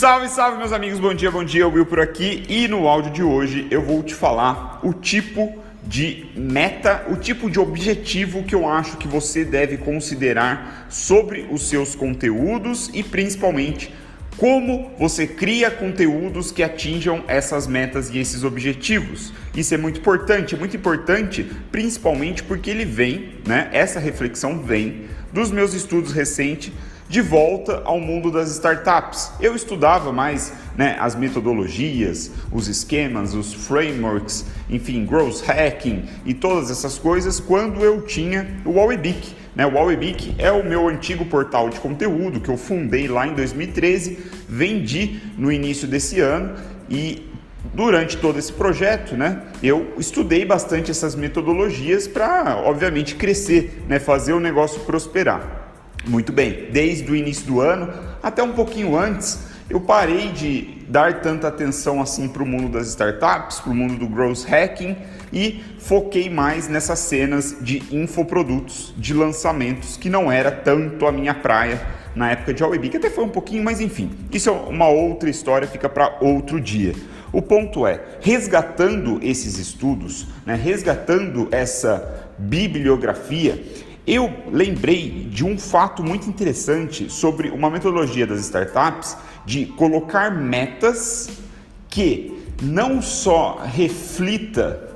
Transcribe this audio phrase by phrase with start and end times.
[0.00, 3.22] Salve, salve, meus amigos, bom dia, bom dia, Will por aqui e no áudio de
[3.22, 8.66] hoje eu vou te falar o tipo de meta, o tipo de objetivo que eu
[8.66, 13.94] acho que você deve considerar sobre os seus conteúdos e principalmente
[14.38, 19.34] como você cria conteúdos que atinjam essas metas e esses objetivos.
[19.54, 23.68] Isso é muito importante, é muito importante principalmente porque ele vem, né?
[23.70, 26.72] Essa reflexão vem dos meus estudos recentes
[27.10, 29.32] de volta ao mundo das startups.
[29.40, 36.70] Eu estudava mais né, as metodologias, os esquemas, os frameworks, enfim, growth hacking e todas
[36.70, 39.34] essas coisas quando eu tinha o Wallwebic.
[39.56, 39.66] Né?
[39.66, 44.16] O Wallwebic é o meu antigo portal de conteúdo que eu fundei lá em 2013,
[44.48, 46.54] vendi no início desse ano
[46.88, 47.28] e
[47.74, 54.32] durante todo esse projeto, né, eu estudei bastante essas metodologias para, obviamente, crescer, né, fazer
[54.32, 55.59] o negócio prosperar.
[56.06, 61.20] Muito bem, desde o início do ano até um pouquinho antes, eu parei de dar
[61.20, 64.96] tanta atenção assim para o mundo das startups, para o mundo do growth hacking
[65.32, 71.34] e foquei mais nessas cenas de infoprodutos, de lançamentos, que não era tanto a minha
[71.34, 71.80] praia
[72.16, 75.30] na época de Huawei, que até foi um pouquinho, mas enfim, isso é uma outra
[75.30, 76.92] história, fica para outro dia.
[77.32, 83.62] O ponto é, resgatando esses estudos, né, resgatando essa bibliografia,
[84.06, 91.28] eu lembrei de um fato muito interessante sobre uma metodologia das startups de colocar metas
[91.88, 94.90] que não só reflita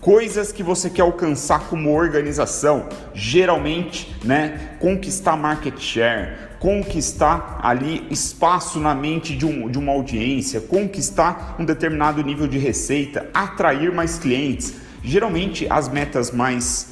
[0.00, 8.80] coisas que você quer alcançar como organização, geralmente, né, conquistar market share, conquistar ali espaço
[8.80, 14.18] na mente de, um, de uma audiência, conquistar um determinado nível de receita, atrair mais
[14.18, 14.74] clientes.
[15.02, 16.89] Geralmente as metas mais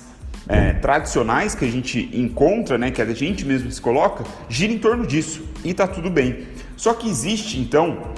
[0.48, 4.78] é, tradicionais que a gente encontra, né, que a gente mesmo se coloca, gira em
[4.78, 6.46] torno disso e tá tudo bem.
[6.77, 8.14] Só que existe então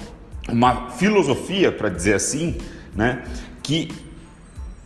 [0.48, 2.56] uma filosofia, para dizer assim,
[2.94, 3.24] né,
[3.62, 3.90] que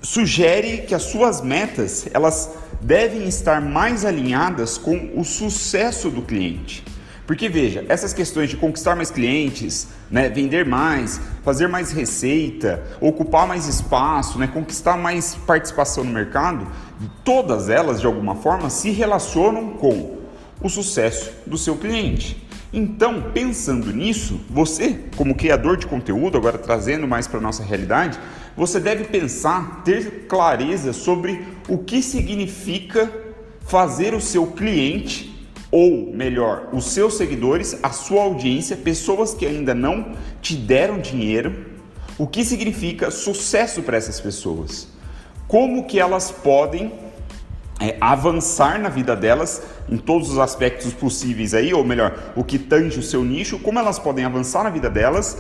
[0.03, 6.85] sugere que as suas metas elas devem estar mais alinhadas com o sucesso do cliente.
[7.27, 13.49] Porque veja, essas questões de conquistar mais clientes, né, vender mais, fazer mais receita, ocupar
[13.49, 16.69] mais espaço, né, conquistar mais participação no mercado,
[17.25, 20.19] todas elas de alguma forma se relacionam com
[20.63, 22.41] o sucesso do seu cliente.
[22.73, 28.17] Então, pensando nisso, você, como criador de conteúdo, agora trazendo mais para a nossa realidade,
[28.57, 33.11] você deve pensar, ter clareza sobre o que significa
[33.67, 35.34] fazer o seu cliente
[35.77, 41.67] ou melhor, os seus seguidores, a sua audiência, pessoas que ainda não te deram dinheiro,
[42.17, 44.87] o que significa sucesso para essas pessoas?
[45.49, 46.93] Como que elas podem
[47.81, 52.57] é, avançar na vida delas em todos os aspectos possíveis aí, ou melhor, o que
[52.57, 55.39] tange o seu nicho, como elas podem avançar na vida delas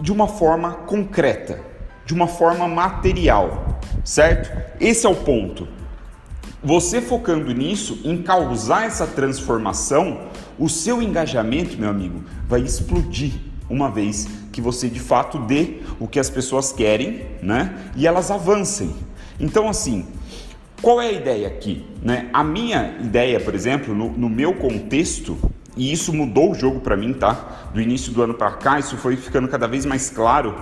[0.00, 1.60] de uma forma concreta,
[2.04, 4.50] de uma forma material, certo?
[4.80, 5.68] Esse é o ponto.
[6.64, 13.32] Você focando nisso, em causar essa transformação, o seu engajamento, meu amigo, vai explodir
[13.68, 17.90] uma vez que você de fato dê o que as pessoas querem, né?
[17.96, 18.94] E elas avancem.
[19.40, 20.06] Então, assim,
[20.80, 21.84] qual é a ideia aqui?
[22.00, 22.28] Né?
[22.32, 25.36] A minha ideia, por exemplo, no, no meu contexto,
[25.76, 27.70] e isso mudou o jogo para mim, tá?
[27.74, 30.54] Do início do ano para cá, isso foi ficando cada vez mais claro.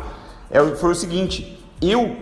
[0.51, 2.17] É, foi o seguinte: eu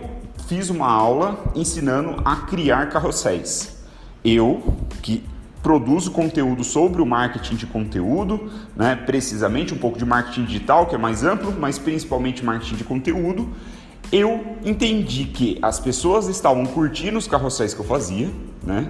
[0.49, 3.77] fiz uma aula ensinando a criar carrosséis.
[4.25, 4.73] Eu,
[5.03, 5.23] que
[5.61, 10.95] produzo conteúdo sobre o marketing de conteúdo, né, precisamente um pouco de marketing digital, que
[10.95, 13.47] é mais amplo, mas principalmente marketing de conteúdo,
[14.11, 18.31] eu entendi que as pessoas estavam curtindo os carrosséis que eu fazia,
[18.63, 18.89] né?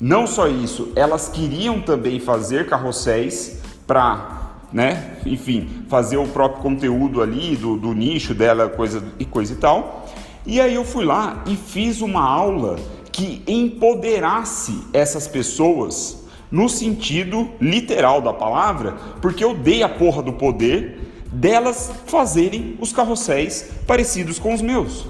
[0.00, 7.20] Não só isso, elas queriam também fazer carrosséis para, né, enfim, fazer o próprio conteúdo
[7.20, 10.06] ali do, do nicho dela, coisa e coisa e tal.
[10.46, 12.78] E aí eu fui lá e fiz uma aula
[13.10, 20.32] que empoderasse essas pessoas no sentido literal da palavra, porque eu dei a porra do
[20.32, 21.00] poder
[21.32, 25.06] delas fazerem os carrosséis parecidos com os meus.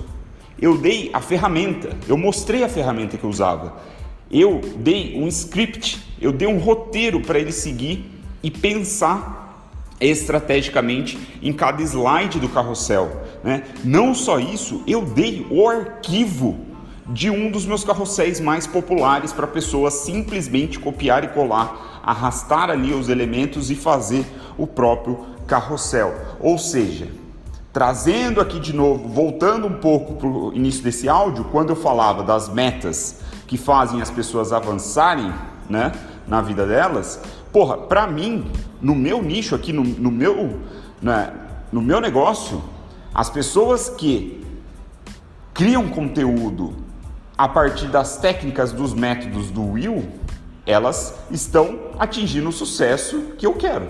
[0.58, 3.76] Eu dei a ferramenta, eu mostrei a ferramenta que eu usava.
[4.30, 8.10] Eu dei um script, eu dei um roteiro para ele seguir
[8.42, 9.46] e pensar
[10.00, 13.25] estrategicamente em cada slide do carrossel.
[13.46, 13.62] Né?
[13.84, 16.58] Não só isso, eu dei o arquivo
[17.08, 22.70] de um dos meus carrosséis mais populares para a pessoa simplesmente copiar e colar, arrastar
[22.70, 24.26] ali os elementos e fazer
[24.58, 26.12] o próprio carrossel.
[26.40, 27.06] Ou seja,
[27.72, 32.24] trazendo aqui de novo, voltando um pouco para o início desse áudio, quando eu falava
[32.24, 35.32] das metas que fazem as pessoas avançarem
[35.70, 35.92] né,
[36.26, 37.20] na vida delas,
[37.52, 38.50] porra, pra mim,
[38.82, 40.58] no meu nicho aqui, no, no meu,
[41.00, 41.32] né,
[41.70, 42.60] no meu negócio,
[43.16, 44.44] as pessoas que
[45.54, 46.76] criam conteúdo
[47.38, 50.06] a partir das técnicas dos métodos do Will,
[50.66, 53.88] elas estão atingindo o sucesso que eu quero.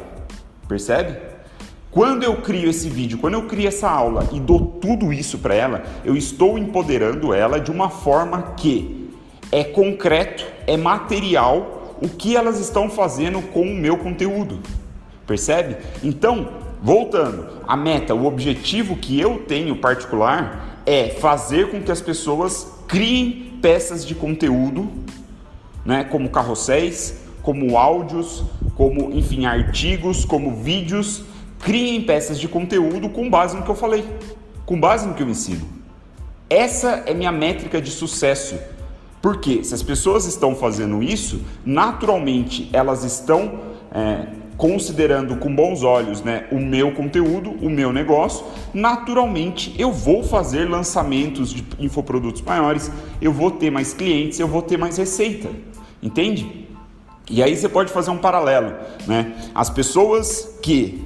[0.68, 1.18] Percebe?
[1.90, 5.56] Quando eu crio esse vídeo, quando eu crio essa aula e dou tudo isso para
[5.56, 9.10] ela, eu estou empoderando ela de uma forma que
[9.50, 14.60] é concreto, é material o que elas estão fazendo com o meu conteúdo.
[15.26, 15.78] Percebe?
[16.04, 22.00] Então, voltando, a meta, o objetivo que eu tenho particular é fazer com que as
[22.00, 24.88] pessoas criem peças de conteúdo,
[25.84, 28.44] né, como carrosséis, como áudios,
[28.76, 31.24] como enfim artigos, como vídeos
[31.58, 34.06] criem peças de conteúdo com base no que eu falei,
[34.64, 35.66] com base no que eu ensino.
[36.48, 38.56] Essa é minha métrica de sucesso.
[39.20, 43.58] Porque se as pessoas estão fazendo isso, naturalmente elas estão
[43.90, 50.22] é, considerando com bons olhos né, o meu conteúdo, o meu negócio, naturalmente eu vou
[50.22, 55.48] fazer lançamentos de infoprodutos maiores, eu vou ter mais clientes, eu vou ter mais receita.
[56.02, 56.66] Entende?
[57.28, 58.74] E aí você pode fazer um paralelo,
[59.06, 59.34] né?
[59.54, 61.02] As pessoas que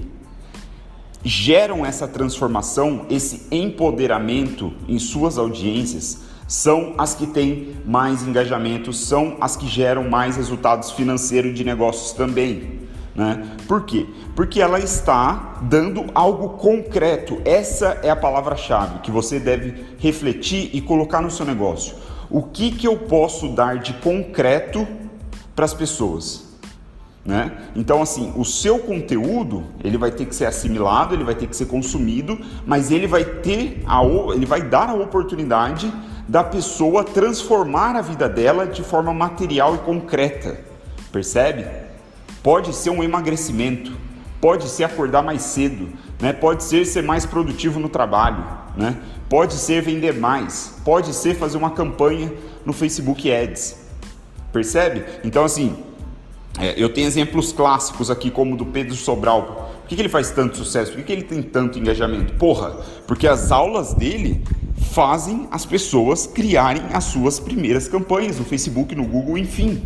[1.25, 9.37] geram essa transformação, esse empoderamento em suas audiências, são as que têm mais engajamento, são
[9.41, 12.80] as que geram mais resultados financeiros de negócios também.
[13.14, 13.44] Né?
[13.66, 14.06] Por quê?
[14.36, 17.40] Porque ela está dando algo concreto.
[17.44, 21.96] Essa é a palavra-chave que você deve refletir e colocar no seu negócio.
[22.30, 24.86] O que, que eu posso dar de concreto
[25.54, 26.48] para as pessoas?
[27.24, 27.52] Né?
[27.76, 31.56] Então, assim, o seu conteúdo ele vai ter que ser assimilado, ele vai ter que
[31.56, 34.02] ser consumido, mas ele vai ter a,
[34.34, 35.92] ele vai dar a oportunidade
[36.26, 40.60] da pessoa transformar a vida dela de forma material e concreta.
[41.12, 41.89] Percebe?
[42.42, 43.92] Pode ser um emagrecimento,
[44.40, 45.88] pode ser acordar mais cedo,
[46.20, 46.32] né?
[46.32, 48.44] pode ser ser mais produtivo no trabalho,
[48.76, 48.96] né?
[49.28, 52.32] pode ser vender mais, pode ser fazer uma campanha
[52.64, 53.76] no Facebook Ads.
[54.52, 55.04] Percebe?
[55.22, 55.76] Então, assim,
[56.58, 59.70] é, eu tenho exemplos clássicos aqui, como o do Pedro Sobral.
[59.82, 60.93] Por que, que ele faz tanto sucesso?
[60.93, 62.34] Por que, que ele tem tanto engajamento?
[62.34, 62.76] Porra,
[63.06, 64.43] porque as aulas dele
[64.93, 69.82] fazem as pessoas criarem as suas primeiras campanhas no Facebook, no Google, enfim.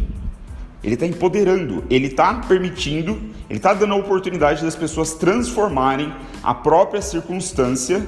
[0.84, 6.54] Ele está empoderando, ele está permitindo, ele está dando a oportunidade das pessoas transformarem a
[6.54, 8.06] própria circunstância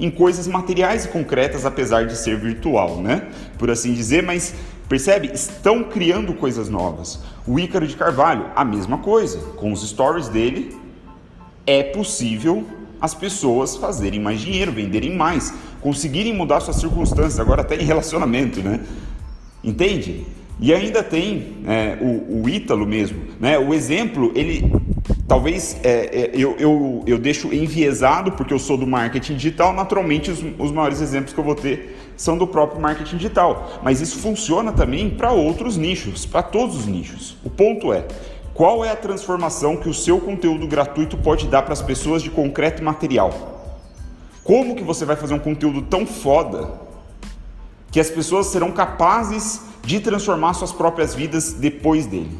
[0.00, 3.28] em coisas materiais e concretas, apesar de ser virtual, né?
[3.58, 4.54] Por assim dizer, mas
[4.88, 5.30] Percebe?
[5.34, 7.18] Estão criando coisas novas.
[7.46, 9.38] O Ícaro de Carvalho, a mesma coisa.
[9.56, 10.76] Com os stories dele,
[11.66, 12.64] é possível
[13.00, 18.62] as pessoas fazerem mais dinheiro, venderem mais, conseguirem mudar suas circunstâncias, agora até em relacionamento,
[18.62, 18.80] né?
[19.62, 20.24] Entende?
[20.58, 23.58] E ainda tem é, o, o Ítalo mesmo, né?
[23.58, 24.72] O exemplo, ele
[25.28, 30.30] talvez é, é, eu, eu, eu deixo enviesado porque eu sou do marketing digital, naturalmente
[30.30, 33.80] os, os maiores exemplos que eu vou ter são do próprio marketing digital.
[33.82, 37.36] Mas isso funciona também para outros nichos, para todos os nichos.
[37.44, 38.06] O ponto é,
[38.54, 42.30] qual é a transformação que o seu conteúdo gratuito pode dar para as pessoas de
[42.30, 43.60] concreto material?
[44.42, 46.86] Como que você vai fazer um conteúdo tão foda
[47.90, 52.36] que as pessoas serão capazes de transformar suas próprias vidas depois dele?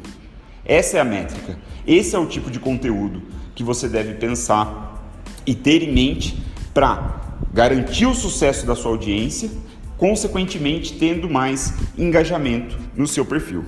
[0.64, 1.56] Essa é a métrica.
[1.86, 3.22] Esse é o tipo de conteúdo
[3.54, 5.00] que você deve pensar
[5.46, 6.42] e ter em mente
[6.74, 9.48] para garantir o sucesso da sua audiência,
[9.96, 13.64] consequentemente tendo mais engajamento no seu perfil.